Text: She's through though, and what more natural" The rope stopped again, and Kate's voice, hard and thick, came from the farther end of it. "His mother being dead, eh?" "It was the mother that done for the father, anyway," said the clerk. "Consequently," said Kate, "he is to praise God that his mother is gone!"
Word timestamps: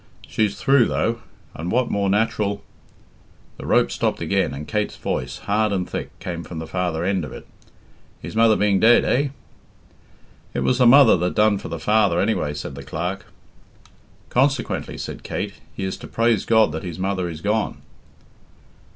She's 0.27 0.59
through 0.59 0.85
though, 0.87 1.21
and 1.53 1.71
what 1.71 1.91
more 1.91 2.09
natural" 2.09 2.63
The 3.57 3.67
rope 3.67 3.91
stopped 3.91 4.19
again, 4.19 4.51
and 4.51 4.67
Kate's 4.67 4.95
voice, 4.95 5.37
hard 5.37 5.71
and 5.71 5.87
thick, 5.87 6.17
came 6.17 6.43
from 6.43 6.57
the 6.57 6.65
farther 6.65 7.03
end 7.05 7.23
of 7.23 7.31
it. 7.31 7.45
"His 8.19 8.35
mother 8.35 8.55
being 8.55 8.79
dead, 8.79 9.05
eh?" 9.05 9.27
"It 10.55 10.61
was 10.61 10.79
the 10.79 10.87
mother 10.87 11.15
that 11.17 11.35
done 11.35 11.59
for 11.59 11.67
the 11.67 11.77
father, 11.77 12.19
anyway," 12.19 12.55
said 12.55 12.73
the 12.73 12.81
clerk. 12.81 13.27
"Consequently," 14.29 14.97
said 14.97 15.21
Kate, 15.21 15.53
"he 15.75 15.83
is 15.83 15.97
to 15.97 16.07
praise 16.07 16.45
God 16.45 16.71
that 16.71 16.81
his 16.81 16.97
mother 16.97 17.29
is 17.29 17.41
gone!" 17.41 17.83